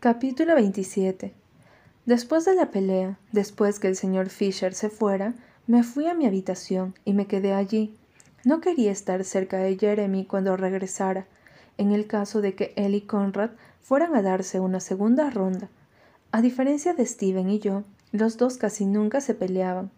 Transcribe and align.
Capítulo 0.00 0.54
27 0.54 1.34
Después 2.06 2.44
de 2.44 2.54
la 2.54 2.70
pelea, 2.70 3.18
después 3.32 3.80
que 3.80 3.88
el 3.88 3.96
señor 3.96 4.28
Fisher 4.28 4.72
se 4.72 4.90
fuera, 4.90 5.34
me 5.66 5.82
fui 5.82 6.06
a 6.06 6.14
mi 6.14 6.24
habitación 6.24 6.94
y 7.04 7.14
me 7.14 7.26
quedé 7.26 7.52
allí. 7.52 7.96
No 8.44 8.60
quería 8.60 8.92
estar 8.92 9.24
cerca 9.24 9.58
de 9.58 9.76
Jeremy 9.76 10.24
cuando 10.24 10.56
regresara, 10.56 11.26
en 11.78 11.90
el 11.90 12.06
caso 12.06 12.40
de 12.40 12.54
que 12.54 12.72
él 12.76 12.94
y 12.94 13.00
Conrad 13.00 13.50
fueran 13.82 14.14
a 14.14 14.22
darse 14.22 14.60
una 14.60 14.78
segunda 14.78 15.30
ronda. 15.30 15.68
A 16.30 16.42
diferencia 16.42 16.94
de 16.94 17.04
Steven 17.04 17.50
y 17.50 17.58
yo, 17.58 17.82
los 18.12 18.36
dos 18.36 18.56
casi 18.56 18.86
nunca 18.86 19.20
se 19.20 19.34
peleaban. 19.34 19.90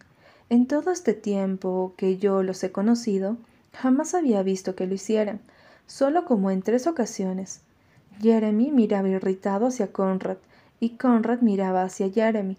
En 0.49 0.65
todo 0.65 0.89
este 0.89 1.13
tiempo 1.13 1.93
que 1.95 2.17
yo 2.17 2.41
los 2.41 2.63
he 2.63 2.71
conocido, 2.71 3.37
jamás 3.71 4.15
había 4.15 4.41
visto 4.41 4.73
que 4.73 4.87
lo 4.87 4.95
hicieran, 4.95 5.41
solo 5.85 6.25
como 6.25 6.49
en 6.49 6.63
tres 6.63 6.87
ocasiones. 6.87 7.61
Jeremy 8.21 8.71
miraba 8.71 9.09
irritado 9.09 9.67
hacia 9.67 9.91
Conrad 9.91 10.37
y 10.79 10.91
Conrad 10.91 11.41
miraba 11.41 11.83
hacia 11.83 12.11
Jeremy. 12.11 12.57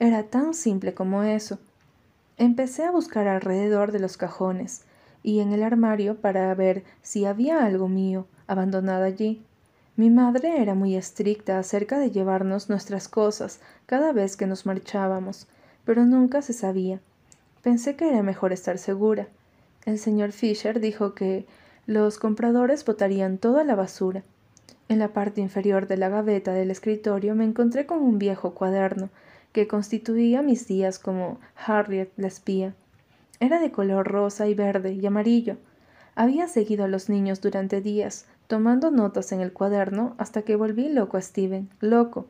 Era 0.00 0.24
tan 0.24 0.54
simple 0.54 0.92
como 0.92 1.22
eso. 1.22 1.58
Empecé 2.36 2.84
a 2.84 2.90
buscar 2.90 3.28
alrededor 3.28 3.92
de 3.92 4.00
los 4.00 4.16
cajones 4.16 4.82
y 5.22 5.38
en 5.38 5.52
el 5.52 5.62
armario 5.62 6.16
para 6.16 6.52
ver 6.54 6.82
si 7.02 7.26
había 7.26 7.64
algo 7.64 7.88
mío 7.88 8.26
abandonado 8.48 9.04
allí. 9.04 9.42
Mi 9.96 10.10
madre 10.10 10.60
era 10.60 10.74
muy 10.74 10.96
estricta 10.96 11.60
acerca 11.60 11.98
de 11.98 12.10
llevarnos 12.10 12.68
nuestras 12.68 13.06
cosas 13.06 13.60
cada 13.86 14.12
vez 14.12 14.36
que 14.36 14.46
nos 14.48 14.66
marchábamos, 14.66 15.46
pero 15.84 16.04
nunca 16.04 16.42
se 16.42 16.52
sabía. 16.52 17.00
Pensé 17.62 17.94
que 17.94 18.08
era 18.08 18.22
mejor 18.24 18.52
estar 18.52 18.78
segura. 18.78 19.28
El 19.86 19.98
señor 20.00 20.32
Fisher 20.32 20.80
dijo 20.80 21.14
que 21.14 21.46
los 21.86 22.18
compradores 22.18 22.84
botarían 22.84 23.38
toda 23.38 23.62
la 23.62 23.76
basura 23.76 24.24
en 24.88 24.98
la 24.98 25.08
parte 25.12 25.40
inferior 25.40 25.86
de 25.86 25.96
la 25.96 26.08
gaveta 26.08 26.52
del 26.52 26.70
escritorio 26.70 27.34
me 27.34 27.44
encontré 27.44 27.86
con 27.86 28.00
un 28.00 28.18
viejo 28.18 28.54
cuaderno 28.54 29.08
que 29.52 29.66
constituía 29.68 30.42
mis 30.42 30.66
días 30.66 30.98
como 30.98 31.38
Harriet 31.56 32.10
la 32.16 32.26
espía. 32.26 32.74
Era 33.40 33.60
de 33.60 33.70
color 33.70 34.06
rosa 34.06 34.46
y 34.48 34.54
verde 34.54 34.92
y 34.92 35.06
amarillo. 35.06 35.56
Había 36.14 36.48
seguido 36.48 36.84
a 36.84 36.88
los 36.88 37.08
niños 37.08 37.40
durante 37.40 37.80
días, 37.80 38.26
tomando 38.46 38.90
notas 38.90 39.32
en 39.32 39.40
el 39.40 39.52
cuaderno 39.52 40.14
hasta 40.18 40.42
que 40.42 40.56
volví 40.56 40.88
loco 40.88 41.16
a 41.16 41.22
Steven, 41.22 41.70
loco, 41.80 42.26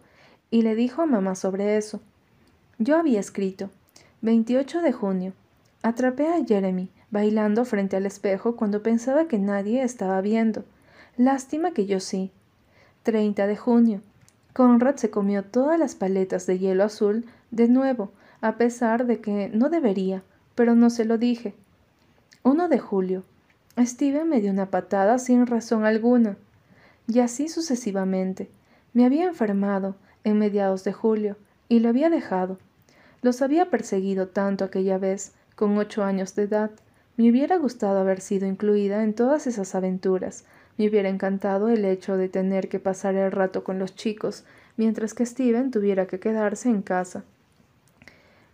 y 0.51 0.63
le 0.63 0.75
dijo 0.75 1.03
a 1.03 1.07
mamá 1.07 1.35
sobre 1.35 1.77
eso. 1.77 2.01
Yo 2.79 2.97
había 2.97 3.21
escrito 3.21 3.71
28 4.23 4.81
de 4.83 4.93
junio. 4.93 5.33
Atrapé 5.83 6.29
a 6.29 6.45
Jeremy 6.45 6.89
bailando 7.11 7.65
frente 7.65 7.97
al 7.97 8.07
espejo 8.07 8.57
cuando 8.57 8.83
pensaba 8.83 9.29
que 9.29 9.39
nadie 9.39 9.83
estaba 9.83 10.21
viendo. 10.21 10.65
Lástima 11.17 11.71
que 11.71 11.87
yo 11.87 12.01
sí. 12.01 12.33
30 13.05 13.47
de 13.47 13.57
junio. 13.57 14.01
Conrad 14.55 14.97
se 14.97 15.11
comió 15.11 15.45
todas 15.45 15.79
las 15.79 15.95
paletas 15.95 16.47
de 16.47 16.59
hielo 16.59 16.85
azul 16.85 17.25
de 17.51 17.69
nuevo, 17.69 18.11
a 18.41 18.57
pesar 18.57 19.07
de 19.07 19.21
que 19.21 19.51
no 19.53 19.69
debería, 19.69 20.23
pero 20.55 20.75
no 20.75 20.91
se 20.91 21.05
lo 21.05 21.19
dije. 21.19 21.55
1 22.43 22.69
de 22.69 22.79
julio. 22.79 23.23
Steven 23.79 24.29
me 24.29 24.41
dio 24.41 24.51
una 24.51 24.71
patada 24.71 25.19
sin 25.19 25.47
razón 25.47 25.85
alguna. 25.85 26.37
Y 27.07 27.21
así 27.21 27.49
sucesivamente. 27.49 28.49
Me 28.93 29.05
había 29.05 29.27
enfermado 29.27 29.97
en 30.25 30.39
mediados 30.39 30.85
de 30.85 30.93
julio 30.93 31.37
y 31.69 31.81
lo 31.81 31.91
había 31.91 32.09
dejado. 32.09 32.59
Los 33.23 33.43
había 33.43 33.71
perseguido 33.71 34.29
tanto 34.29 34.65
aquella 34.65 34.99
vez, 34.99 35.33
con 35.57 35.77
ocho 35.77 36.05
años 36.05 36.35
de 36.35 36.45
edad. 36.45 36.71
Me 37.17 37.31
hubiera 37.31 37.57
gustado 37.57 38.01
haber 38.01 38.21
sido 38.21 38.47
incluida 38.47 39.03
en 39.03 39.15
todas 39.15 39.47
esas 39.47 39.75
aventuras, 39.75 40.45
me 40.77 40.89
hubiera 40.89 41.09
encantado 41.09 41.69
el 41.69 41.85
hecho 41.85 42.17
de 42.17 42.29
tener 42.29 42.69
que 42.69 42.81
pasar 42.81 43.15
el 43.15 43.31
rato 43.31 43.65
con 43.65 43.79
los 43.79 43.95
chicos, 43.95 44.45
mientras 44.77 45.15
que 45.15 45.27
Steven 45.27 45.71
tuviera 45.71 46.07
que 46.07 46.21
quedarse 46.21 46.69
en 46.69 46.83
casa. 46.83 47.25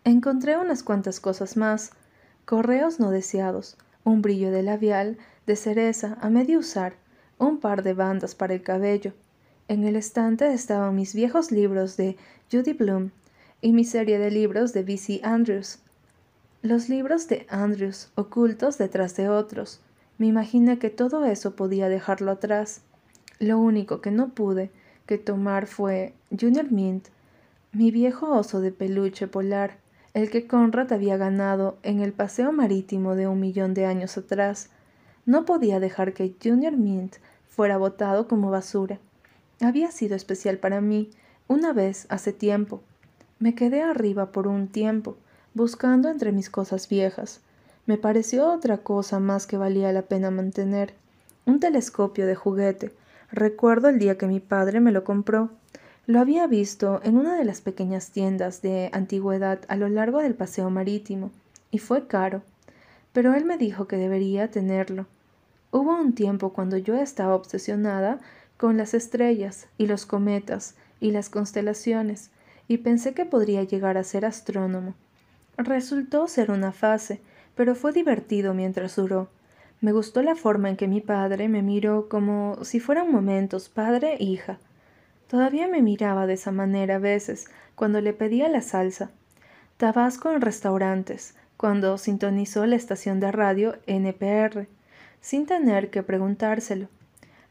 Encontré 0.04 0.56
unas 0.56 0.82
cuantas 0.82 1.20
cosas 1.20 1.56
más, 1.56 1.92
correos 2.44 3.00
no 3.00 3.10
deseados, 3.10 3.76
un 4.04 4.22
brillo 4.22 4.50
de 4.50 4.62
labial 4.62 5.18
de 5.46 5.56
cereza 5.56 6.16
a 6.20 6.30
medio 6.30 6.58
usar, 6.58 6.94
un 7.38 7.58
par 7.58 7.82
de 7.82 7.94
bandas 7.94 8.34
para 8.34 8.54
el 8.54 8.62
cabello. 8.62 9.12
En 9.68 9.84
el 9.84 9.96
estante 9.96 10.52
estaban 10.52 10.96
mis 10.96 11.14
viejos 11.14 11.52
libros 11.52 11.96
de 11.96 12.16
Judy 12.50 12.72
Bloom 12.72 13.10
y 13.60 13.72
mi 13.72 13.84
serie 13.84 14.18
de 14.18 14.30
libros 14.30 14.72
de 14.72 14.82
B.C. 14.82 15.20
Andrews. 15.22 15.78
Los 16.62 16.88
libros 16.88 17.28
de 17.28 17.46
Andrews 17.48 18.10
ocultos 18.14 18.78
detrás 18.78 19.16
de 19.16 19.28
otros, 19.28 19.80
me 20.20 20.26
imaginé 20.26 20.78
que 20.78 20.90
todo 20.90 21.24
eso 21.24 21.56
podía 21.56 21.88
dejarlo 21.88 22.30
atrás. 22.30 22.82
Lo 23.38 23.58
único 23.58 24.02
que 24.02 24.10
no 24.10 24.34
pude 24.34 24.70
que 25.06 25.16
tomar 25.16 25.66
fue 25.66 26.12
Junior 26.38 26.70
Mint, 26.70 27.08
mi 27.72 27.90
viejo 27.90 28.28
oso 28.28 28.60
de 28.60 28.70
peluche 28.70 29.28
polar, 29.28 29.78
el 30.12 30.28
que 30.28 30.46
Conrad 30.46 30.92
había 30.92 31.16
ganado 31.16 31.78
en 31.82 32.00
el 32.00 32.12
paseo 32.12 32.52
marítimo 32.52 33.14
de 33.14 33.28
un 33.28 33.40
millón 33.40 33.72
de 33.72 33.86
años 33.86 34.18
atrás. 34.18 34.68
No 35.24 35.46
podía 35.46 35.80
dejar 35.80 36.12
que 36.12 36.34
Junior 36.44 36.76
Mint 36.76 37.16
fuera 37.48 37.78
botado 37.78 38.28
como 38.28 38.50
basura. 38.50 38.98
Había 39.62 39.90
sido 39.90 40.16
especial 40.16 40.58
para 40.58 40.82
mí, 40.82 41.08
una 41.48 41.72
vez 41.72 42.04
hace 42.10 42.34
tiempo. 42.34 42.82
Me 43.38 43.54
quedé 43.54 43.80
arriba 43.80 44.32
por 44.32 44.48
un 44.48 44.68
tiempo, 44.68 45.16
buscando 45.54 46.10
entre 46.10 46.30
mis 46.30 46.50
cosas 46.50 46.90
viejas 46.90 47.40
me 47.90 47.98
pareció 47.98 48.52
otra 48.52 48.78
cosa 48.78 49.18
más 49.18 49.48
que 49.48 49.56
valía 49.56 49.92
la 49.92 50.02
pena 50.02 50.30
mantener. 50.30 50.94
Un 51.44 51.58
telescopio 51.58 52.24
de 52.24 52.36
juguete. 52.36 52.92
Recuerdo 53.32 53.88
el 53.88 53.98
día 53.98 54.16
que 54.16 54.28
mi 54.28 54.38
padre 54.38 54.78
me 54.78 54.92
lo 54.92 55.02
compró. 55.02 55.50
Lo 56.06 56.20
había 56.20 56.46
visto 56.46 57.00
en 57.02 57.16
una 57.16 57.34
de 57.36 57.44
las 57.44 57.60
pequeñas 57.60 58.12
tiendas 58.12 58.62
de 58.62 58.90
antigüedad 58.92 59.58
a 59.66 59.74
lo 59.74 59.88
largo 59.88 60.20
del 60.20 60.36
paseo 60.36 60.70
marítimo, 60.70 61.32
y 61.72 61.78
fue 61.78 62.06
caro. 62.06 62.42
Pero 63.12 63.34
él 63.34 63.44
me 63.44 63.58
dijo 63.58 63.88
que 63.88 63.96
debería 63.96 64.52
tenerlo. 64.52 65.06
Hubo 65.72 66.00
un 66.00 66.14
tiempo 66.14 66.52
cuando 66.52 66.76
yo 66.76 66.94
estaba 66.94 67.34
obsesionada 67.34 68.20
con 68.56 68.76
las 68.76 68.94
estrellas 68.94 69.66
y 69.78 69.88
los 69.88 70.06
cometas 70.06 70.76
y 71.00 71.10
las 71.10 71.28
constelaciones, 71.28 72.30
y 72.68 72.78
pensé 72.78 73.14
que 73.14 73.24
podría 73.24 73.64
llegar 73.64 73.98
a 73.98 74.04
ser 74.04 74.24
astrónomo. 74.24 74.94
Resultó 75.56 76.28
ser 76.28 76.52
una 76.52 76.70
fase, 76.70 77.20
pero 77.60 77.74
fue 77.74 77.92
divertido 77.92 78.54
mientras 78.54 78.96
duró. 78.96 79.28
Me 79.82 79.92
gustó 79.92 80.22
la 80.22 80.34
forma 80.34 80.70
en 80.70 80.78
que 80.78 80.88
mi 80.88 81.02
padre 81.02 81.46
me 81.46 81.60
miró 81.60 82.08
como 82.08 82.56
si 82.64 82.80
fueran 82.80 83.12
momentos 83.12 83.68
padre 83.68 84.14
e 84.14 84.24
hija. 84.24 84.58
Todavía 85.28 85.68
me 85.68 85.82
miraba 85.82 86.26
de 86.26 86.32
esa 86.32 86.52
manera 86.52 86.94
a 86.94 86.98
veces 86.98 87.50
cuando 87.74 88.00
le 88.00 88.14
pedía 88.14 88.48
la 88.48 88.62
salsa. 88.62 89.10
Tabasco 89.76 90.32
en 90.32 90.40
restaurantes, 90.40 91.34
cuando 91.58 91.98
sintonizó 91.98 92.64
la 92.64 92.76
estación 92.76 93.20
de 93.20 93.30
radio 93.30 93.76
NPR, 93.86 94.66
sin 95.20 95.44
tener 95.44 95.90
que 95.90 96.02
preguntárselo. 96.02 96.88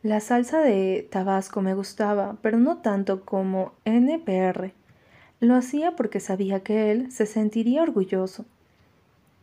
La 0.02 0.22
salsa 0.22 0.62
de 0.62 1.08
Tabasco 1.12 1.62
me 1.62 1.76
gustaba, 1.76 2.38
pero 2.42 2.58
no 2.58 2.78
tanto 2.78 3.26
como 3.26 3.74
NPR. 3.86 4.74
Lo 5.40 5.54
hacía 5.54 5.96
porque 5.96 6.20
sabía 6.20 6.64
que 6.64 6.90
él 6.92 7.12
se 7.12 7.28
sentiría 7.28 7.84
orgulloso. 7.84 8.46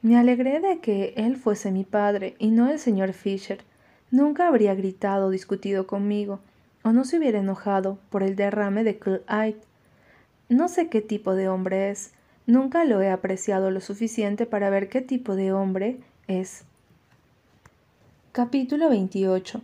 Me 0.06 0.16
alegré 0.16 0.60
de 0.60 0.78
que 0.78 1.14
él 1.16 1.36
fuese 1.36 1.72
mi 1.72 1.82
padre 1.82 2.36
y 2.38 2.52
no 2.52 2.70
el 2.70 2.78
señor 2.78 3.12
Fisher. 3.12 3.64
Nunca 4.12 4.46
habría 4.46 4.72
gritado 4.76 5.26
o 5.26 5.30
discutido 5.30 5.88
conmigo, 5.88 6.38
o 6.84 6.92
no 6.92 7.04
se 7.04 7.18
hubiera 7.18 7.40
enojado 7.40 7.98
por 8.08 8.22
el 8.22 8.36
derrame 8.36 8.84
de 8.84 9.00
Clyde. 9.00 9.60
No 10.48 10.68
sé 10.68 10.88
qué 10.90 11.00
tipo 11.00 11.34
de 11.34 11.48
hombre 11.48 11.90
es. 11.90 12.12
Nunca 12.46 12.84
lo 12.84 13.02
he 13.02 13.10
apreciado 13.10 13.72
lo 13.72 13.80
suficiente 13.80 14.46
para 14.46 14.70
ver 14.70 14.88
qué 14.88 15.00
tipo 15.00 15.34
de 15.34 15.52
hombre 15.52 15.98
es. 16.28 16.62
Capítulo 18.30 18.88
28 18.88 19.60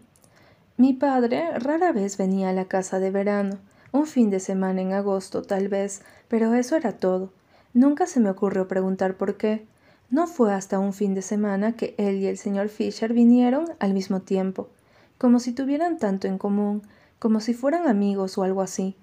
Mi 0.76 0.92
padre 0.92 1.56
rara 1.56 1.92
vez 1.92 2.16
venía 2.16 2.48
a 2.48 2.52
la 2.52 2.64
casa 2.64 2.98
de 2.98 3.12
verano, 3.12 3.58
un 3.92 4.08
fin 4.08 4.28
de 4.28 4.40
semana 4.40 4.82
en 4.82 4.92
agosto 4.92 5.42
tal 5.42 5.68
vez, 5.68 6.02
pero 6.26 6.52
eso 6.54 6.74
era 6.74 6.96
todo. 6.96 7.30
Nunca 7.74 8.08
se 8.08 8.18
me 8.18 8.30
ocurrió 8.30 8.66
preguntar 8.66 9.14
por 9.14 9.36
qué. 9.36 9.70
No 10.12 10.26
fue 10.26 10.52
hasta 10.52 10.78
un 10.78 10.92
fin 10.92 11.14
de 11.14 11.22
semana 11.22 11.72
que 11.72 11.94
él 11.96 12.16
y 12.16 12.26
el 12.26 12.36
señor 12.36 12.68
Fisher 12.68 13.14
vinieron 13.14 13.64
al 13.78 13.94
mismo 13.94 14.20
tiempo, 14.20 14.68
como 15.16 15.40
si 15.40 15.54
tuvieran 15.54 15.96
tanto 15.96 16.28
en 16.28 16.36
común, 16.36 16.82
como 17.18 17.40
si 17.40 17.54
fueran 17.54 17.88
amigos 17.88 18.36
o 18.36 18.42
algo 18.42 18.60
así. 18.60 18.94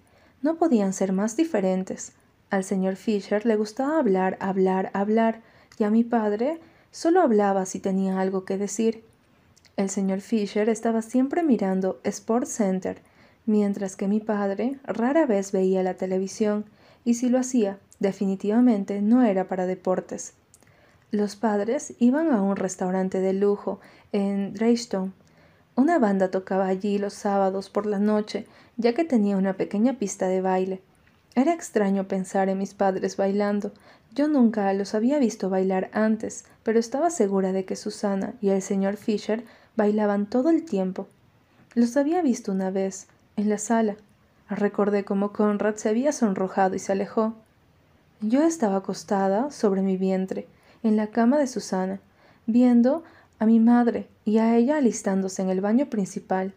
No 0.44 0.58
podían 0.58 0.94
ser 0.94 1.12
más 1.12 1.36
diferentes. 1.36 2.12
Al 2.52 2.64
señor 2.64 2.96
Fisher 2.96 3.44
le 3.48 3.56
gustaba 3.56 3.98
hablar, 3.98 4.38
hablar, 4.40 4.92
hablar, 4.94 5.42
y 5.80 5.84
a 5.84 5.90
mi 5.90 6.04
padre 6.04 6.60
solo 6.92 7.22
hablaba 7.22 7.66
si 7.66 7.80
tenía 7.80 8.20
algo 8.20 8.46
que 8.46 8.60
decir. 8.60 9.04
El 9.78 9.90
señor 9.90 10.22
Fisher 10.22 10.70
estaba 10.70 11.02
siempre 11.02 11.42
mirando 11.42 12.00
Sports 12.04 12.52
Center, 12.52 13.02
mientras 13.48 13.96
que 13.96 14.08
mi 14.08 14.20
padre 14.20 14.78
rara 14.84 15.26
vez 15.26 15.54
veía 15.54 15.82
la 15.82 15.96
televisión, 15.96 16.66
y 17.04 17.16
si 17.16 17.30
lo 17.30 17.40
hacía, 17.40 17.80
definitivamente 17.98 19.02
no 19.02 19.24
era 19.24 19.48
para 19.48 19.66
deportes. 19.66 20.36
Los 21.12 21.36
padres 21.36 21.94
iban 22.00 22.32
a 22.32 22.42
un 22.42 22.56
restaurante 22.56 23.20
de 23.20 23.34
lujo 23.34 23.80
en 24.12 24.54
Drayton. 24.54 25.14
Una 25.76 25.98
banda 25.98 26.30
tocaba 26.30 26.68
allí 26.68 26.98
los 26.98 27.14
sábados 27.14 27.70
por 27.70 27.86
la 27.86 28.00
noche 28.00 28.46
ya 28.80 28.94
que 28.94 29.04
tenía 29.04 29.36
una 29.36 29.54
pequeña 29.54 30.00
pista 30.00 30.28
de 30.30 30.40
baile. 30.40 30.82
Era 31.36 31.54
extraño 31.54 32.08
pensar 32.08 32.48
en 32.48 32.58
mis 32.58 32.74
padres 32.74 33.18
bailando. 33.18 33.74
Yo 34.16 34.30
nunca 34.30 34.74
los 34.74 34.96
había 34.96 35.20
visto 35.20 35.50
bailar 35.50 35.90
antes, 35.92 36.46
pero 36.64 36.80
estaba 36.80 37.10
segura 37.10 37.52
de 37.52 37.66
que 37.66 37.76
Susana 37.76 38.34
y 38.40 38.50
el 38.50 38.62
señor 38.62 38.96
Fisher 38.96 39.44
bailaban 39.76 40.28
todo 40.28 40.50
el 40.50 40.64
tiempo. 40.64 41.08
Los 41.76 41.98
había 41.98 42.22
visto 42.22 42.54
una 42.54 42.72
vez, 42.72 43.08
en 43.36 43.50
la 43.50 43.58
sala. 43.58 43.98
Recordé 44.50 45.04
cómo 45.04 45.34
Conrad 45.34 45.76
se 45.76 45.90
había 45.90 46.14
sonrojado 46.14 46.76
y 46.76 46.80
se 46.80 46.94
alejó. 46.94 47.34
Yo 48.22 48.44
estaba 48.44 48.78
acostada 48.78 49.52
sobre 49.52 49.82
mi 49.82 49.98
vientre, 49.98 50.48
en 50.84 50.96
la 50.96 51.08
cama 51.08 51.38
de 51.38 51.48
Susana, 51.48 52.00
viendo 52.46 53.04
a 53.40 53.46
mi 53.46 53.60
madre 53.60 54.08
y 54.26 54.38
a 54.38 54.56
ella 54.56 54.78
alistándose 54.78 55.42
en 55.42 55.50
el 55.50 55.62
baño 55.62 55.90
principal. 55.90 56.54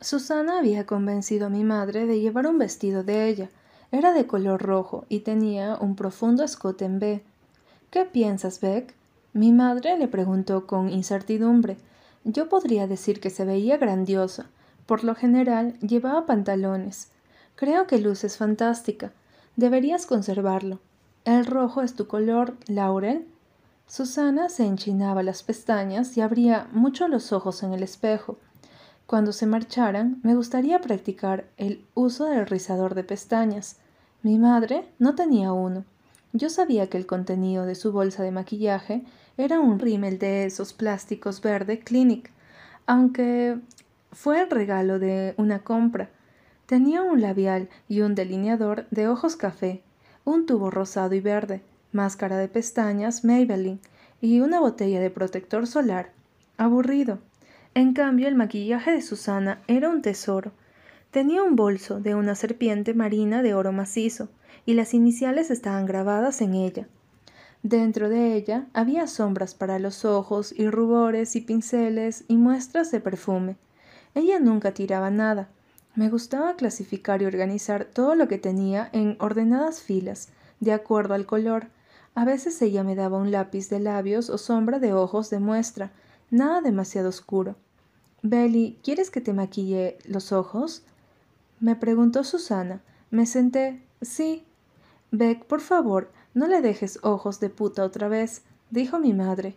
Susana 0.00 0.58
había 0.58 0.86
convencido 0.86 1.46
a 1.46 1.50
mi 1.50 1.62
madre 1.64 2.06
de 2.06 2.20
llevar 2.20 2.46
un 2.46 2.58
vestido 2.58 3.04
de 3.04 3.28
ella. 3.28 3.50
Era 3.92 4.12
de 4.12 4.26
color 4.26 4.62
rojo 4.62 5.04
y 5.08 5.20
tenía 5.20 5.76
un 5.76 5.94
profundo 5.94 6.42
escote 6.42 6.84
en 6.84 6.98
B. 6.98 7.22
¿Qué 7.90 8.04
piensas, 8.04 8.60
Beck? 8.60 8.94
Mi 9.32 9.52
madre 9.52 9.98
le 9.98 10.08
preguntó 10.08 10.66
con 10.66 10.88
incertidumbre. 10.88 11.76
Yo 12.24 12.48
podría 12.48 12.86
decir 12.86 13.20
que 13.20 13.30
se 13.30 13.44
veía 13.44 13.76
grandiosa. 13.76 14.46
Por 14.86 15.04
lo 15.04 15.14
general 15.14 15.78
llevaba 15.80 16.26
pantalones. 16.26 17.08
Creo 17.54 17.86
que 17.86 17.98
luces 17.98 18.36
fantástica. 18.36 19.12
Deberías 19.56 20.06
conservarlo. 20.06 20.80
¿El 21.24 21.46
rojo 21.46 21.82
es 21.82 21.94
tu 21.94 22.06
color, 22.06 22.56
Laurel? 22.66 23.26
Susana 23.86 24.48
se 24.48 24.64
enchinaba 24.64 25.22
las 25.22 25.42
pestañas 25.42 26.16
y 26.16 26.20
abría 26.20 26.68
mucho 26.72 27.08
los 27.08 27.32
ojos 27.32 27.62
en 27.62 27.72
el 27.72 27.82
espejo. 27.82 28.38
Cuando 29.06 29.32
se 29.32 29.46
marcharan, 29.46 30.20
me 30.22 30.34
gustaría 30.34 30.80
practicar 30.80 31.44
el 31.58 31.84
uso 31.94 32.24
del 32.24 32.46
rizador 32.46 32.94
de 32.94 33.04
pestañas. 33.04 33.76
Mi 34.22 34.38
madre 34.38 34.88
no 34.98 35.14
tenía 35.14 35.52
uno. 35.52 35.84
Yo 36.32 36.48
sabía 36.48 36.88
que 36.88 36.96
el 36.96 37.06
contenido 37.06 37.66
de 37.66 37.74
su 37.74 37.92
bolsa 37.92 38.22
de 38.22 38.30
maquillaje 38.30 39.04
era 39.36 39.60
un 39.60 39.78
rímel 39.78 40.18
de 40.18 40.44
esos 40.44 40.72
plásticos 40.72 41.42
verde 41.42 41.80
Clinic, 41.80 42.30
aunque 42.86 43.58
fue 44.12 44.40
el 44.40 44.50
regalo 44.50 44.98
de 44.98 45.34
una 45.36 45.62
compra. 45.62 46.08
Tenía 46.66 47.02
un 47.02 47.20
labial 47.20 47.68
y 47.88 48.00
un 48.00 48.14
delineador 48.14 48.86
de 48.90 49.08
ojos 49.08 49.36
café, 49.36 49.82
un 50.24 50.46
tubo 50.46 50.70
rosado 50.70 51.14
y 51.14 51.20
verde, 51.20 51.62
máscara 51.92 52.38
de 52.38 52.48
pestañas 52.48 53.24
Maybelline 53.24 53.80
y 54.20 54.40
una 54.40 54.60
botella 54.60 55.00
de 55.00 55.10
protector 55.10 55.66
solar. 55.66 56.12
Aburrido. 56.56 57.18
En 57.74 57.94
cambio, 57.94 58.28
el 58.28 58.34
maquillaje 58.34 58.92
de 58.92 59.02
Susana 59.02 59.60
era 59.66 59.88
un 59.88 60.02
tesoro. 60.02 60.52
Tenía 61.10 61.42
un 61.42 61.56
bolso 61.56 62.00
de 62.00 62.14
una 62.14 62.34
serpiente 62.34 62.94
marina 62.94 63.42
de 63.42 63.54
oro 63.54 63.72
macizo, 63.72 64.28
y 64.64 64.74
las 64.74 64.94
iniciales 64.94 65.50
estaban 65.50 65.86
grabadas 65.86 66.40
en 66.40 66.54
ella. 66.54 66.86
Dentro 67.62 68.08
de 68.08 68.34
ella 68.34 68.66
había 68.72 69.06
sombras 69.06 69.54
para 69.54 69.78
los 69.78 70.04
ojos 70.04 70.52
y 70.56 70.68
rubores 70.68 71.36
y 71.36 71.40
pinceles 71.40 72.24
y 72.28 72.36
muestras 72.36 72.90
de 72.90 73.00
perfume. 73.00 73.56
Ella 74.14 74.40
nunca 74.40 74.72
tiraba 74.72 75.10
nada. 75.10 75.48
Me 75.94 76.08
gustaba 76.08 76.56
clasificar 76.56 77.22
y 77.22 77.26
organizar 77.26 77.84
todo 77.84 78.14
lo 78.14 78.26
que 78.26 78.38
tenía 78.38 78.88
en 78.92 79.16
ordenadas 79.20 79.80
filas, 79.80 80.28
de 80.60 80.72
acuerdo 80.72 81.14
al 81.14 81.26
color, 81.26 81.66
a 82.14 82.24
veces 82.24 82.60
ella 82.60 82.84
me 82.84 82.94
daba 82.94 83.18
un 83.18 83.30
lápiz 83.30 83.70
de 83.70 83.80
labios 83.80 84.28
o 84.28 84.38
sombra 84.38 84.78
de 84.78 84.92
ojos 84.92 85.30
de 85.30 85.38
muestra, 85.38 85.92
nada 86.30 86.60
demasiado 86.60 87.08
oscuro. 87.08 87.56
Belly, 88.22 88.78
¿quieres 88.82 89.10
que 89.10 89.20
te 89.20 89.32
maquille 89.32 89.98
los 90.04 90.30
ojos? 90.30 90.82
Me 91.58 91.74
preguntó 91.74 92.22
Susana. 92.22 92.80
Me 93.10 93.26
senté. 93.26 93.82
Sí. 94.00 94.44
Beck, 95.10 95.44
por 95.44 95.60
favor, 95.60 96.10
no 96.34 96.46
le 96.46 96.60
dejes 96.60 96.98
ojos 97.02 97.40
de 97.40 97.50
puta 97.50 97.84
otra 97.84 98.08
vez, 98.08 98.42
dijo 98.70 98.98
mi 98.98 99.12
madre, 99.12 99.54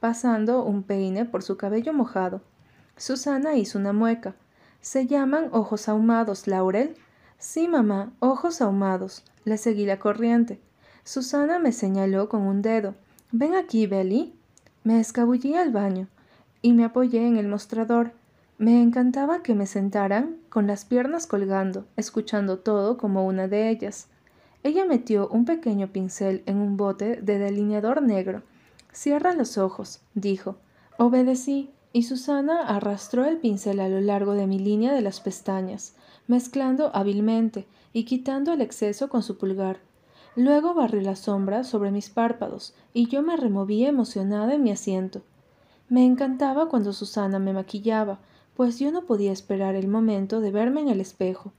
pasando 0.00 0.64
un 0.64 0.82
peine 0.82 1.24
por 1.24 1.42
su 1.42 1.56
cabello 1.56 1.92
mojado. 1.92 2.40
Susana 2.96 3.56
hizo 3.56 3.78
una 3.78 3.92
mueca. 3.92 4.34
¿Se 4.80 5.06
llaman 5.06 5.48
ojos 5.52 5.88
ahumados, 5.88 6.46
Laurel? 6.46 6.96
Sí, 7.38 7.68
mamá, 7.68 8.12
ojos 8.20 8.60
ahumados. 8.60 9.24
Le 9.44 9.58
seguí 9.58 9.84
la 9.86 9.98
corriente. 9.98 10.60
Susana 11.04 11.58
me 11.58 11.72
señaló 11.72 12.30
con 12.30 12.42
un 12.42 12.62
dedo. 12.62 12.94
Ven 13.30 13.54
aquí, 13.54 13.86
Belly. 13.86 14.32
Me 14.84 15.00
escabullí 15.00 15.54
al 15.54 15.70
baño 15.70 16.08
y 16.62 16.72
me 16.72 16.84
apoyé 16.84 17.26
en 17.26 17.36
el 17.36 17.46
mostrador. 17.46 18.12
Me 18.56 18.80
encantaba 18.80 19.42
que 19.42 19.54
me 19.54 19.66
sentaran 19.66 20.36
con 20.48 20.66
las 20.66 20.86
piernas 20.86 21.26
colgando, 21.26 21.84
escuchando 21.96 22.58
todo 22.58 22.96
como 22.96 23.26
una 23.26 23.48
de 23.48 23.68
ellas. 23.68 24.08
Ella 24.62 24.86
metió 24.86 25.28
un 25.28 25.44
pequeño 25.44 25.88
pincel 25.88 26.42
en 26.46 26.56
un 26.56 26.78
bote 26.78 27.20
de 27.20 27.38
delineador 27.38 28.00
negro. 28.00 28.42
Cierra 28.92 29.34
los 29.34 29.58
ojos, 29.58 30.00
dijo. 30.14 30.56
Obedecí, 30.96 31.70
y 31.92 32.04
Susana 32.04 32.66
arrastró 32.66 33.26
el 33.26 33.36
pincel 33.36 33.80
a 33.80 33.88
lo 33.90 34.00
largo 34.00 34.32
de 34.32 34.46
mi 34.46 34.58
línea 34.58 34.94
de 34.94 35.02
las 35.02 35.20
pestañas, 35.20 35.94
mezclando 36.28 36.90
hábilmente 36.94 37.66
y 37.92 38.04
quitando 38.04 38.54
el 38.54 38.62
exceso 38.62 39.10
con 39.10 39.22
su 39.22 39.36
pulgar. 39.36 39.78
Luego 40.36 40.74
barrió 40.74 41.00
la 41.00 41.16
sombra 41.16 41.62
sobre 41.62 41.90
mis 41.90 42.10
párpados 42.10 42.74
y 42.92 43.08
yo 43.08 43.22
me 43.22 43.36
removí 43.36 43.84
emocionada 43.84 44.54
en 44.54 44.62
mi 44.62 44.72
asiento. 44.72 45.22
Me 45.88 46.04
encantaba 46.04 46.68
cuando 46.68 46.92
Susana 46.92 47.38
me 47.38 47.52
maquillaba, 47.52 48.18
pues 48.56 48.78
yo 48.78 48.90
no 48.90 49.02
podía 49.02 49.32
esperar 49.32 49.74
el 49.74 49.88
momento 49.88 50.40
de 50.40 50.50
verme 50.50 50.80
en 50.80 50.88
el 50.88 51.00
espejo. 51.00 51.52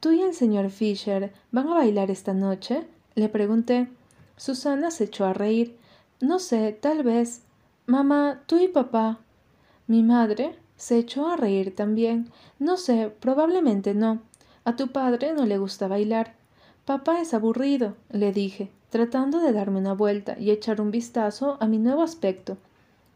¿Tú 0.00 0.12
y 0.12 0.22
el 0.22 0.34
señor 0.34 0.70
Fisher 0.70 1.32
van 1.50 1.68
a 1.68 1.74
bailar 1.74 2.10
esta 2.10 2.34
noche? 2.34 2.86
le 3.14 3.28
pregunté. 3.28 3.88
Susana 4.36 4.90
se 4.90 5.04
echó 5.04 5.26
a 5.26 5.32
reír. 5.32 5.76
No 6.20 6.38
sé, 6.38 6.76
tal 6.80 7.02
vez. 7.02 7.42
Mamá, 7.86 8.42
tú 8.46 8.58
y 8.58 8.68
papá. 8.68 9.18
Mi 9.86 10.02
madre 10.02 10.56
se 10.76 10.98
echó 10.98 11.28
a 11.28 11.36
reír 11.36 11.76
también. 11.76 12.30
No 12.58 12.78
sé, 12.78 13.12
probablemente 13.20 13.94
no. 13.94 14.22
A 14.64 14.76
tu 14.76 14.88
padre 14.88 15.34
no 15.34 15.46
le 15.46 15.58
gusta 15.58 15.88
bailar. 15.88 16.34
Papá 16.84 17.20
es 17.20 17.32
aburrido, 17.32 17.94
le 18.10 18.32
dije, 18.32 18.68
tratando 18.90 19.38
de 19.38 19.52
darme 19.52 19.78
una 19.78 19.92
vuelta 19.92 20.36
y 20.36 20.50
echar 20.50 20.80
un 20.80 20.90
vistazo 20.90 21.56
a 21.60 21.68
mi 21.68 21.78
nuevo 21.78 22.02
aspecto. 22.02 22.56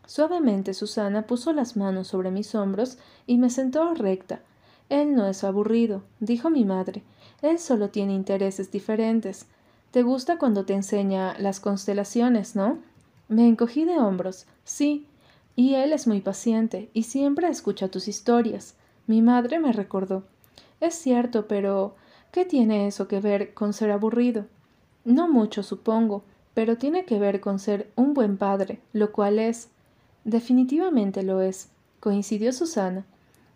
Suavemente 0.06 0.72
Susana 0.72 1.26
puso 1.26 1.52
las 1.52 1.76
manos 1.76 2.06
sobre 2.06 2.30
mis 2.30 2.54
hombros 2.54 2.96
y 3.26 3.38
me 3.38 3.50
sentó 3.50 3.92
recta. 3.94 4.40
Él 4.88 5.16
no 5.16 5.26
es 5.26 5.42
aburrido, 5.42 6.02
dijo 6.20 6.48
mi 6.48 6.64
madre. 6.64 7.02
Él 7.42 7.58
solo 7.58 7.88
tiene 7.90 8.14
intereses 8.14 8.70
diferentes. 8.70 9.46
Te 9.90 10.04
gusta 10.04 10.38
cuando 10.38 10.64
te 10.64 10.75
enseña 10.75 11.37
las 11.40 11.58
constelaciones, 11.58 12.54
¿no? 12.54 12.78
Me 13.28 13.49
encogí 13.49 13.85
de 13.85 13.99
hombros. 13.99 14.46
Sí. 14.62 15.08
Y 15.56 15.75
él 15.75 15.92
es 15.92 16.06
muy 16.06 16.20
paciente 16.20 16.88
y 16.92 17.02
siempre 17.02 17.49
escucha 17.49 17.88
tus 17.88 18.06
historias. 18.06 18.75
Mi 19.08 19.23
madre 19.23 19.58
me 19.58 19.73
recordó. 19.73 20.23
Es 20.80 20.94
cierto, 20.94 21.49
pero 21.49 21.96
¿Qué 22.37 22.45
tiene 22.45 22.87
eso 22.87 23.09
que 23.09 23.19
ver 23.19 23.55
con 23.55 23.73
ser 23.73 23.90
aburrido? 23.90 24.45
No 25.07 25.26
mucho, 25.26 25.62
supongo, 25.62 26.23
pero 26.52 26.76
tiene 26.76 27.07
que 27.07 27.19
ver 27.19 27.40
con 27.40 27.59
ser 27.59 27.90
un 27.97 28.12
buen 28.12 28.37
padre, 28.37 28.78
lo 28.93 29.11
cual 29.11 29.38
es. 29.38 29.71
Definitivamente 30.25 31.23
lo 31.23 31.40
es, 31.40 31.71
coincidió 31.99 32.52
Susana, 32.52 33.07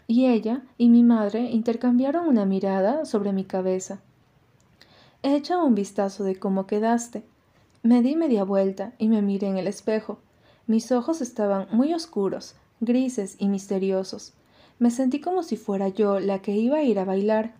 y 0.07 0.29
ella 0.29 0.63
y 0.79 0.89
mi 0.89 1.03
madre 1.03 1.51
intercambiaron 1.51 2.27
una 2.27 2.47
mirada 2.47 3.05
sobre 3.05 3.35
mi 3.35 3.45
cabeza. 3.45 4.01
Echa 5.23 5.63
un 5.63 5.75
vistazo 5.75 6.25
de 6.25 6.37
cómo 6.37 6.67
quedaste. 6.67 7.23
Me 7.83 8.01
di 8.01 8.17
media 8.17 8.45
vuelta 8.45 8.95
y 8.97 9.09
me 9.09 9.21
miré 9.21 9.49
en 9.49 9.59
el 9.59 9.67
espejo. 9.67 10.21
Mis 10.67 10.91
ojos 10.91 11.21
estaban 11.21 11.67
muy 11.71 11.93
oscuros, 11.93 12.55
grises 12.81 13.37
y 13.39 13.49
misteriosos. 13.49 14.33
Me 14.79 14.91
sentí 14.91 15.21
como 15.21 15.43
si 15.43 15.59
fuera 15.59 15.89
yo 15.89 16.19
la 16.19 16.41
que 16.41 16.53
iba 16.53 16.79
a 16.79 16.83
ir 16.83 16.99
a 16.99 17.05
bailar, 17.05 17.60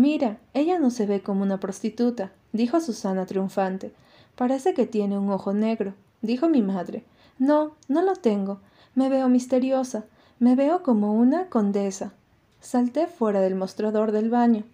Mira, 0.00 0.38
ella 0.54 0.78
no 0.78 0.90
se 0.90 1.04
ve 1.04 1.20
como 1.20 1.42
una 1.42 1.60
prostituta, 1.60 2.32
dijo 2.54 2.80
Susana 2.80 3.26
triunfante. 3.26 3.92
Parece 4.34 4.72
que 4.72 4.86
tiene 4.86 5.18
un 5.18 5.30
ojo 5.30 5.52
negro, 5.52 5.92
dijo 6.22 6.48
mi 6.48 6.62
madre. 6.62 7.04
No, 7.38 7.72
no 7.86 8.00
lo 8.00 8.14
tengo. 8.16 8.60
Me 8.94 9.10
veo 9.10 9.28
misteriosa. 9.28 10.06
Me 10.38 10.56
veo 10.56 10.82
como 10.82 11.12
una 11.12 11.50
condesa. 11.50 12.14
Salté 12.62 13.08
fuera 13.08 13.42
del 13.42 13.56
mostrador 13.56 14.10
del 14.10 14.30
baño. 14.30 14.64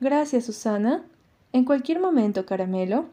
Gracias, 0.00 0.46
Susana. 0.46 1.04
En 1.52 1.64
cualquier 1.64 2.00
momento, 2.00 2.44
caramelo. 2.44 3.04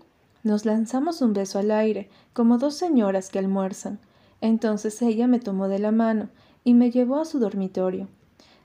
Nos 0.42 0.66
lanzamos 0.66 1.22
un 1.22 1.34
beso 1.34 1.60
al 1.60 1.70
aire, 1.70 2.10
como 2.34 2.58
dos 2.58 2.74
señoras 2.74 3.30
que 3.30 3.38
almuerzan. 3.38 4.00
Entonces 4.42 5.00
ella 5.04 5.28
me 5.28 5.38
tomó 5.38 5.68
de 5.68 5.78
la 5.78 5.92
mano 5.92 6.30
y 6.64 6.74
me 6.74 6.90
llevó 6.90 7.20
a 7.20 7.26
su 7.26 7.38
dormitorio. 7.38 8.08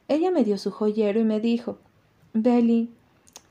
Ella 0.09 0.31
me 0.31 0.45
dio 0.45 0.57
su 0.57 0.71
joyero 0.71 1.21
y 1.21 1.25
me 1.25 1.41
dijo 1.41 1.77
Belly, 2.39 2.91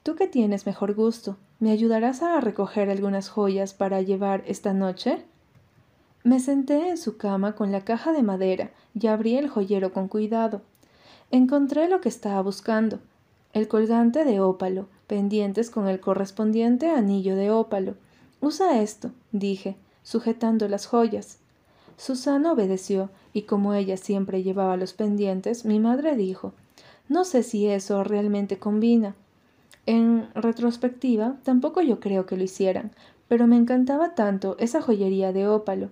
tú 0.04 0.16
que 0.16 0.28
tienes 0.28 0.68
mejor 0.68 0.94
gusto, 0.94 1.38
¿me 1.60 1.72
ayudarás 1.72 2.22
a 2.22 2.40
recoger 2.40 2.92
algunas 2.92 3.30
joyas 3.30 3.74
para 3.74 4.00
llevar 4.02 4.44
esta 4.46 4.74
noche? 4.74 5.26
Me 6.24 6.40
senté 6.40 6.90
en 6.90 6.98
su 7.00 7.18
cama 7.18 7.56
con 7.56 7.72
la 7.72 7.82
caja 7.82 8.12
de 8.12 8.22
madera 8.22 8.70
y 8.94 9.08
abrí 9.08 9.38
el 9.38 9.50
joyero 9.50 9.92
con 9.92 10.08
cuidado. 10.08 10.62
Encontré 11.32 11.90
lo 11.90 12.00
que 12.00 12.10
estaba 12.10 12.40
buscando. 12.44 13.00
el 13.54 13.68
colgante 13.68 14.24
de 14.24 14.40
ópalo, 14.40 14.88
pendientes 15.08 15.72
con 15.72 15.88
el 15.88 16.00
correspondiente 16.00 16.92
anillo 16.92 17.36
de 17.36 17.50
ópalo. 17.50 17.96
Usa 18.40 18.82
esto, 18.84 19.10
dije, 19.32 19.78
sujetando 20.04 20.68
las 20.68 20.86
joyas. 20.86 21.40
Susana 21.98 22.52
obedeció, 22.52 23.10
y 23.34 23.44
como 23.44 23.74
ella 23.74 23.98
siempre 23.98 24.44
llevaba 24.44 24.78
los 24.78 24.94
pendientes, 24.94 25.66
mi 25.66 25.80
madre 25.80 26.16
dijo 26.16 26.54
No 27.08 27.24
sé 27.24 27.44
si 27.44 27.68
eso 27.68 28.04
realmente 28.04 28.58
combina. 28.58 29.16
En 29.86 30.28
retrospectiva, 30.34 31.38
tampoco 31.44 31.82
yo 31.82 32.00
creo 32.00 32.26
que 32.26 32.38
lo 32.38 32.44
hicieran, 32.44 32.92
pero 33.28 33.46
me 33.46 33.58
encantaba 33.58 34.16
tanto 34.16 34.56
esa 34.60 34.82
joyería 34.82 35.32
de 35.32 35.48
ópalo. 35.48 35.90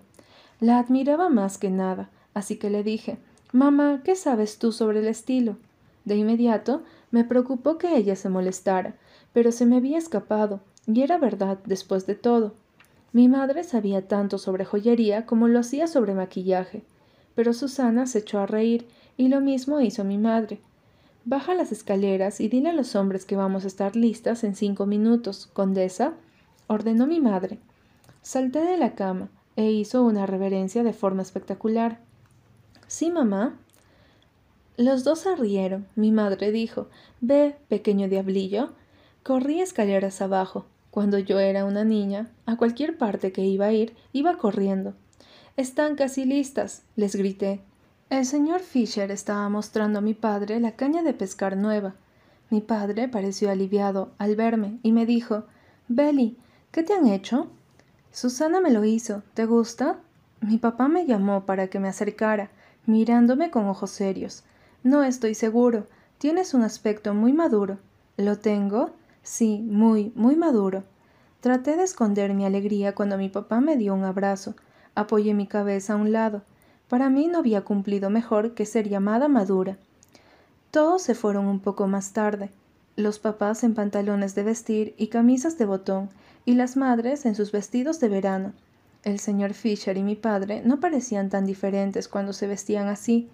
La 0.60 0.80
admiraba 0.80 1.30
más 1.30 1.58
que 1.58 1.70
nada, 1.70 2.10
así 2.34 2.58
que 2.58 2.70
le 2.70 2.84
dije 2.84 3.18
Mamá, 3.52 4.02
¿qué 4.04 4.16
sabes 4.16 4.58
tú 4.58 4.72
sobre 4.72 5.00
el 5.00 5.08
estilo? 5.08 5.58
De 6.06 6.16
inmediato 6.16 6.82
me 7.12 7.24
preocupó 7.24 7.78
que 7.78 7.96
ella 7.96 8.16
se 8.16 8.30
molestara, 8.30 8.96
pero 9.32 9.52
se 9.52 9.68
me 9.68 9.78
había 9.78 10.00
escapado, 10.00 10.62
y 10.88 11.02
era 11.02 11.18
verdad 11.20 11.60
después 11.66 12.08
de 12.08 12.16
todo. 12.16 12.54
Mi 13.12 13.30
madre 13.30 13.64
sabía 13.64 14.08
tanto 14.08 14.40
sobre 14.40 14.66
joyería 14.66 15.28
como 15.28 15.48
lo 15.48 15.60
hacía 15.60 15.86
sobre 15.86 16.16
maquillaje, 16.16 16.84
pero 17.36 17.54
Susana 17.54 18.08
se 18.08 18.20
echó 18.20 18.40
a 18.40 18.48
reír, 18.48 18.88
y 19.18 19.28
lo 19.28 19.40
mismo 19.40 19.80
hizo 19.80 20.04
mi 20.04 20.18
madre. 20.18 20.60
Baja 21.26 21.54
las 21.54 21.72
escaleras 21.72 22.42
y 22.42 22.50
dile 22.50 22.70
a 22.70 22.74
los 22.74 22.96
hombres 22.96 23.24
que 23.24 23.38
vamos 23.38 23.64
a 23.64 23.68
estar 23.68 23.96
listas 23.96 24.44
en 24.44 24.56
cinco 24.56 24.86
minutos, 24.86 25.50
condesa, 25.54 26.14
ordenó 26.68 27.08
mi 27.08 27.22
madre. 27.22 27.60
Salté 28.22 28.60
de 28.60 28.78
la 28.78 28.94
cama 28.94 29.30
e 29.56 29.72
hizo 29.72 30.04
una 30.04 30.26
reverencia 30.26 30.84
de 30.84 30.92
forma 30.92 31.22
espectacular. 31.22 32.00
Sí, 32.88 33.10
mamá. 33.10 33.58
Los 34.76 35.06
dos 35.06 35.20
se 35.20 35.36
rieron. 35.36 35.88
Mi 35.96 36.12
madre 36.12 36.52
dijo 36.52 36.88
Ve, 37.22 37.56
pequeño 37.70 38.10
diablillo. 38.10 38.74
Corrí 39.24 39.62
escaleras 39.62 40.22
abajo. 40.22 40.66
Cuando 40.92 41.20
yo 41.20 41.40
era 41.40 41.64
una 41.64 41.86
niña, 41.86 42.32
a 42.46 42.58
cualquier 42.58 42.98
parte 42.98 43.32
que 43.32 43.44
iba 43.44 43.68
a 43.68 43.72
ir, 43.72 43.96
iba 44.12 44.38
corriendo. 44.38 44.94
Están 45.56 45.96
casi 45.96 46.26
listas, 46.26 46.84
les 46.96 47.16
grité. 47.16 47.62
El 48.14 48.28
señor 48.28 48.60
Fisher 48.60 49.10
estaba 49.10 49.50
mostrando 49.50 49.98
a 49.98 50.02
mi 50.04 50.14
padre 50.14 50.60
la 50.60 50.74
caña 50.74 51.02
de 51.02 51.16
pescar 51.16 51.58
nueva. 51.58 51.96
Mi 52.52 52.62
padre 52.62 53.08
pareció 53.08 53.50
aliviado 53.50 54.12
al 54.20 54.36
verme 54.36 54.78
y 54.84 54.92
me 54.92 55.08
dijo 55.08 55.46
Belly, 55.88 56.38
¿qué 56.70 56.84
te 56.84 56.94
han 56.94 57.08
hecho? 57.08 57.48
Susana 58.12 58.62
me 58.62 58.70
lo 58.70 58.86
hizo. 58.86 59.24
¿Te 59.34 59.48
gusta? 59.48 59.98
Mi 60.42 60.60
papá 60.60 60.88
me 60.88 61.08
llamó 61.08 61.48
para 61.48 61.70
que 61.70 61.80
me 61.80 61.88
acercara, 61.88 62.52
mirándome 62.86 63.50
con 63.50 63.66
ojos 63.68 63.90
serios. 63.90 64.44
No 64.84 65.04
estoy 65.04 65.34
seguro. 65.34 65.88
Tienes 66.20 66.54
un 66.54 66.62
aspecto 66.62 67.16
muy 67.16 67.34
maduro. 67.34 67.80
¿Lo 68.18 68.38
tengo? 68.38 68.92
Sí, 69.24 69.66
muy, 69.68 70.12
muy 70.14 70.36
maduro. 70.36 70.84
Traté 71.42 71.78
de 71.78 71.84
esconder 71.84 72.36
mi 72.36 72.46
alegría 72.46 72.94
cuando 72.94 73.18
mi 73.18 73.30
papá 73.30 73.60
me 73.60 73.76
dio 73.76 73.96
un 73.96 74.04
abrazo. 74.04 74.54
Apoyé 74.94 75.34
mi 75.34 75.48
cabeza 75.48 75.94
a 75.94 75.96
un 75.96 76.12
lado. 76.12 76.44
Para 76.94 77.10
mí 77.10 77.26
no 77.26 77.40
había 77.40 77.62
cumplido 77.62 78.12
mejor 78.12 78.54
que 78.54 78.68
ser 78.68 78.88
llamada 78.88 79.28
madura. 79.28 79.78
Todos 80.70 81.02
se 81.02 81.16
fueron 81.16 81.48
un 81.48 81.60
poco 81.60 81.88
más 81.88 82.14
tarde. 82.14 82.52
Los 82.96 83.18
papás 83.18 83.64
en 83.64 83.74
pantalones 83.74 84.36
de 84.36 84.44
vestir 84.44 84.94
y 84.96 85.08
camisas 85.08 85.58
de 85.58 85.66
botón, 85.66 86.12
y 86.46 86.54
las 86.54 86.78
madres 86.78 87.26
en 87.26 87.34
sus 87.34 87.52
vestidos 87.52 88.00
de 88.00 88.10
verano. 88.10 88.54
El 89.04 89.18
señor 89.18 89.56
Fisher 89.56 89.98
y 89.98 90.04
mi 90.04 90.16
padre 90.16 90.62
no 90.64 90.80
parecían 90.80 91.32
tan 91.32 91.48
diferentes 91.48 92.08
cuando 92.08 92.32
se 92.32 92.46
vestían 92.46 92.88
así. 92.88 93.28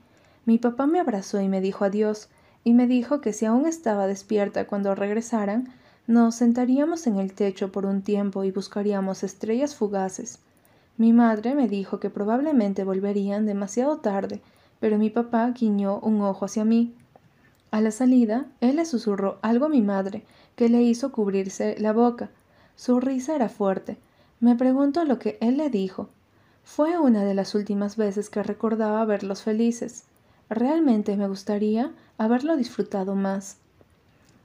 Mi 0.46 0.58
papá 0.58 0.88
me 0.88 1.02
abrazó 1.02 1.42
y 1.42 1.50
me 1.50 1.60
dijo 1.60 1.84
adiós, 1.84 2.30
y 2.64 2.74
me 2.74 2.88
dijo 2.88 3.20
que 3.20 3.34
si 3.34 3.46
aún 3.46 3.68
estaba 3.68 4.08
despierta 4.08 4.68
cuando 4.68 4.96
regresaran, 4.96 5.68
nos 6.08 6.36
sentaríamos 6.36 7.08
en 7.08 7.18
el 7.18 7.34
techo 7.34 7.74
por 7.74 7.86
un 7.86 8.04
tiempo 8.04 8.46
y 8.46 8.52
buscaríamos 8.52 9.24
estrellas 9.24 9.76
fugaces. 9.76 10.40
Mi 11.00 11.14
madre 11.14 11.56
me 11.56 11.70
dijo 11.70 12.02
que 12.02 12.10
probablemente 12.10 12.84
volverían 12.84 13.46
demasiado 13.46 14.00
tarde, 14.00 14.42
pero 14.82 14.98
mi 14.98 15.10
papá 15.10 15.50
guiñó 15.52 15.98
un 16.00 16.20
ojo 16.20 16.44
hacia 16.44 16.66
mí. 16.66 16.94
A 17.72 17.80
la 17.80 17.92
salida, 17.92 18.48
él 18.60 18.76
le 18.76 18.86
susurró 18.86 19.40
algo 19.42 19.68
a 19.68 19.70
mi 19.70 19.82
madre, 19.82 20.26
que 20.58 20.68
le 20.68 20.82
hizo 20.82 21.14
cubrirse 21.14 21.78
la 21.80 21.94
boca. 21.94 22.32
Su 22.76 23.00
risa 23.00 23.34
era 23.34 23.48
fuerte. 23.48 23.98
Me 24.42 24.58
pregunto 24.58 25.06
lo 25.06 25.20
que 25.20 25.38
él 25.40 25.56
le 25.56 25.70
dijo. 25.70 26.10
Fue 26.66 27.00
una 27.00 27.24
de 27.24 27.34
las 27.34 27.56
últimas 27.56 27.96
veces 27.96 28.30
que 28.30 28.44
recordaba 28.44 29.06
verlos 29.06 29.42
felices. 29.42 30.04
Realmente 30.50 31.16
me 31.16 31.30
gustaría 31.30 31.94
haberlo 32.18 32.58
disfrutado 32.58 33.16
más. 33.16 33.56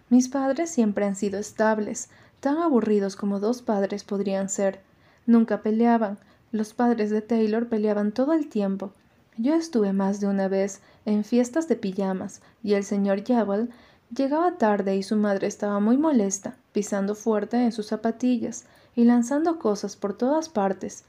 Mis 0.08 0.28
padres 0.28 0.70
siempre 0.70 1.04
han 1.04 1.16
sido 1.16 1.40
estables, 1.40 2.10
tan 2.38 2.58
aburridos 2.58 3.16
como 3.16 3.40
dos 3.40 3.60
padres 3.60 4.04
podrían 4.04 4.48
ser. 4.48 4.78
Nunca 5.26 5.60
peleaban. 5.60 6.16
Los 6.54 6.72
padres 6.72 7.10
de 7.10 7.20
Taylor 7.20 7.66
peleaban 7.66 8.12
todo 8.12 8.32
el 8.32 8.48
tiempo. 8.48 8.92
Yo 9.36 9.54
estuve 9.56 9.92
más 9.92 10.20
de 10.20 10.28
una 10.28 10.46
vez 10.46 10.82
en 11.04 11.24
fiestas 11.24 11.66
de 11.66 11.74
pijamas, 11.74 12.42
y 12.62 12.74
el 12.74 12.84
señor 12.84 13.24
Yabel 13.24 13.70
llegaba 14.16 14.56
tarde 14.56 14.94
y 14.94 15.02
su 15.02 15.16
madre 15.16 15.48
estaba 15.48 15.80
muy 15.80 15.96
molesta, 15.96 16.54
pisando 16.70 17.16
fuerte 17.16 17.56
en 17.56 17.72
sus 17.72 17.88
zapatillas 17.88 18.66
y 18.94 19.02
lanzando 19.02 19.58
cosas 19.58 19.96
por 19.96 20.16
todas 20.16 20.48
partes. 20.48 21.02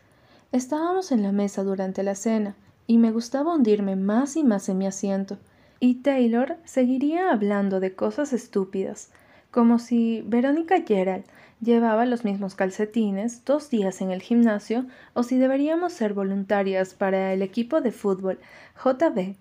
Estábamos 0.51 1.11
en 1.11 1.21
la 1.21 1.31
mesa 1.31 1.63
durante 1.63 2.01
la 2.01 2.15
cena, 2.15 2.55
y 2.87 2.97
me 2.97 3.11
gustaba 3.11 3.53
hundirme 3.53 3.95
más 3.95 4.37
y 4.37 4.43
más 4.43 4.67
en 4.67 4.79
mi 4.79 4.87
asiento. 4.87 5.37
Y 5.79 6.01
Taylor 6.01 6.57
seguiría 6.63 7.29
hablando 7.29 7.79
de 7.79 7.93
cosas 7.93 8.33
estúpidas, 8.33 9.11
como 9.51 9.77
si 9.77 10.23
Verónica 10.25 10.81
Gerald 10.81 11.25
llevaba 11.61 12.05
los 12.05 12.23
mismos 12.23 12.55
calcetines 12.55 13.43
dos 13.45 13.69
días 13.69 14.01
en 14.01 14.11
el 14.11 14.21
gimnasio 14.21 14.85
o 15.13 15.23
si 15.23 15.37
deberíamos 15.37 15.93
ser 15.93 16.13
voluntarias 16.13 16.93
para 16.93 17.33
el 17.33 17.41
equipo 17.41 17.81
de 17.81 17.91
fútbol 17.91 18.39
JB 18.83 19.35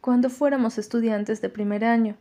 cuando 0.00 0.30
fuéramos 0.30 0.78
estudiantes 0.78 1.40
de 1.40 1.48
primer 1.48 1.84
año. 1.84 2.16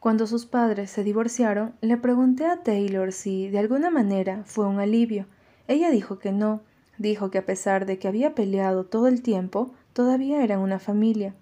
Cuando 0.00 0.26
sus 0.26 0.46
padres 0.46 0.90
se 0.90 1.04
divorciaron, 1.04 1.74
le 1.80 1.96
pregunté 1.96 2.46
a 2.46 2.62
Taylor 2.62 3.12
si 3.12 3.48
de 3.48 3.58
alguna 3.58 3.90
manera 3.90 4.42
fue 4.46 4.66
un 4.66 4.80
alivio. 4.80 5.26
Ella 5.68 5.90
dijo 5.90 6.18
que 6.18 6.32
no, 6.32 6.62
dijo 6.98 7.30
que 7.30 7.38
a 7.38 7.46
pesar 7.46 7.86
de 7.86 7.98
que 7.98 8.08
había 8.08 8.34
peleado 8.34 8.84
todo 8.84 9.08
el 9.08 9.22
tiempo, 9.22 9.72
Todavía 9.92 10.44
eran 10.44 10.60
una 10.60 10.78
familia. 10.78 11.34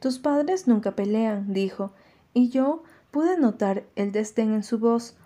Tus 0.00 0.18
padres 0.18 0.66
nunca 0.66 0.92
pelean, 0.92 1.52
dijo, 1.52 1.92
y 2.34 2.48
yo 2.48 2.82
pude 3.10 3.38
notar 3.38 3.84
el 3.94 4.12
desdén 4.12 4.52
en 4.52 4.62
su 4.62 4.78
voz. 4.78 5.16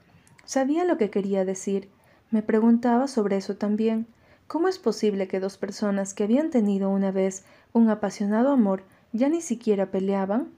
Sabía 0.50 0.84
lo 0.84 0.98
que 0.98 1.10
quería 1.10 1.44
decir. 1.44 1.88
Me 2.32 2.42
preguntaba 2.42 3.06
sobre 3.06 3.36
eso 3.36 3.54
también. 3.54 4.08
¿Cómo 4.48 4.66
es 4.66 4.80
posible 4.80 5.28
que 5.28 5.38
dos 5.38 5.56
personas 5.56 6.12
que 6.12 6.24
habían 6.24 6.50
tenido 6.50 6.90
una 6.90 7.12
vez 7.12 7.44
un 7.72 7.88
apasionado 7.88 8.50
amor 8.50 8.82
ya 9.12 9.28
ni 9.28 9.42
siquiera 9.42 9.92
peleaban? 9.92 10.48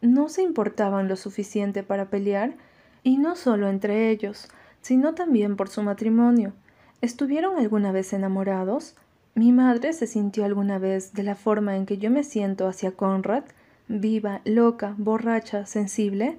¿No 0.00 0.30
se 0.30 0.40
importaban 0.40 1.06
lo 1.06 1.16
suficiente 1.16 1.82
para 1.82 2.06
pelear? 2.06 2.54
Y 3.02 3.18
no 3.18 3.36
solo 3.36 3.68
entre 3.68 4.08
ellos, 4.08 4.48
sino 4.80 5.14
también 5.14 5.56
por 5.56 5.68
su 5.68 5.82
matrimonio. 5.82 6.54
¿Estuvieron 7.02 7.58
alguna 7.58 7.92
vez 7.92 8.14
enamorados? 8.14 8.94
Mi 9.34 9.52
madre 9.52 9.92
se 9.92 10.06
sintió 10.06 10.46
alguna 10.46 10.78
vez 10.78 11.12
de 11.12 11.24
la 11.24 11.34
forma 11.34 11.76
en 11.76 11.84
que 11.84 11.98
yo 11.98 12.10
me 12.10 12.24
siento 12.24 12.66
hacia 12.68 12.92
Conrad, 12.92 13.44
viva, 13.86 14.40
loca, 14.46 14.94
borracha, 14.96 15.66
sensible. 15.66 16.38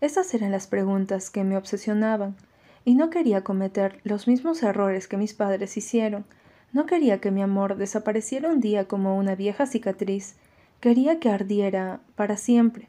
Esas 0.00 0.32
eran 0.34 0.52
las 0.52 0.66
preguntas 0.66 1.30
que 1.30 1.44
me 1.44 1.56
obsesionaban, 1.56 2.36
y 2.84 2.94
no 2.94 3.10
quería 3.10 3.42
cometer 3.42 4.00
los 4.04 4.28
mismos 4.28 4.62
errores 4.62 5.08
que 5.08 5.16
mis 5.16 5.34
padres 5.34 5.76
hicieron. 5.76 6.24
No 6.72 6.86
quería 6.86 7.20
que 7.20 7.30
mi 7.30 7.42
amor 7.42 7.76
desapareciera 7.76 8.50
un 8.50 8.60
día 8.60 8.86
como 8.86 9.16
una 9.16 9.34
vieja 9.34 9.66
cicatriz. 9.66 10.36
Quería 10.80 11.18
que 11.20 11.30
ardiera 11.30 12.00
para 12.16 12.36
siempre. 12.36 12.88